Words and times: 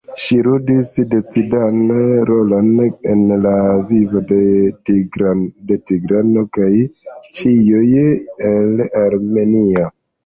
Ŝi 0.21 0.35
ludis 0.45 0.87
decidan 1.09 1.75
rolon 2.29 2.69
en 3.11 3.21
la 3.43 3.53
vivo 3.91 4.23
de 4.31 4.39
Tigrano 4.91 6.45
kaj 6.59 6.71
ĉiuj 7.41 7.87
el 8.53 8.85
Armenio. 9.05 9.89